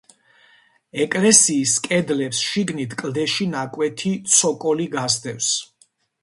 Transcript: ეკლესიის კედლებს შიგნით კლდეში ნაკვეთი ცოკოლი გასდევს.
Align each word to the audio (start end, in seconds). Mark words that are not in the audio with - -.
ეკლესიის 1.03 1.73
კედლებს 1.87 2.39
შიგნით 2.45 2.95
კლდეში 3.03 3.47
ნაკვეთი 3.53 4.15
ცოკოლი 4.39 4.89
გასდევს. 4.97 5.53